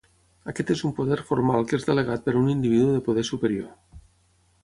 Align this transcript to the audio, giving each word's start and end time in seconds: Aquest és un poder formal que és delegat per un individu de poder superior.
Aquest 0.51 0.71
és 0.75 0.79
un 0.87 0.93
poder 0.99 1.17
formal 1.27 1.67
que 1.71 1.79
és 1.81 1.85
delegat 1.91 2.25
per 2.29 2.35
un 2.41 2.49
individu 2.55 2.87
de 2.97 3.05
poder 3.09 3.27
superior. 3.31 4.01